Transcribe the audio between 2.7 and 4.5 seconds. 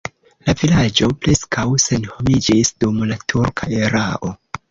dum la turka erao.